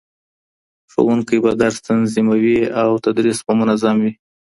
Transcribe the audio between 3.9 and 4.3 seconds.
وي.